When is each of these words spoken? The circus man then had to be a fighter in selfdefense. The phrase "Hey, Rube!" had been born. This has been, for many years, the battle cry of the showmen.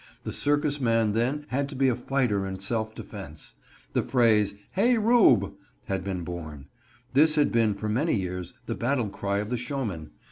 The 0.23 0.33
circus 0.33 0.81
man 0.81 1.11
then 1.11 1.45
had 1.49 1.69
to 1.69 1.75
be 1.75 1.87
a 1.87 1.95
fighter 1.95 2.47
in 2.47 2.57
selfdefense. 2.57 3.53
The 3.93 4.01
phrase 4.01 4.55
"Hey, 4.71 4.97
Rube!" 4.97 5.53
had 5.85 6.03
been 6.03 6.23
born. 6.23 6.65
This 7.13 7.35
has 7.35 7.49
been, 7.49 7.75
for 7.75 7.87
many 7.87 8.15
years, 8.15 8.55
the 8.65 8.73
battle 8.73 9.09
cry 9.09 9.37
of 9.37 9.51
the 9.51 9.57
showmen. 9.57 10.09